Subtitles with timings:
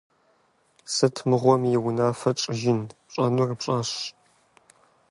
[0.93, 2.81] Сыт мыгъуэм и унафэ тщӏыжын?
[3.07, 3.91] Пщӏэнур пщӏащ.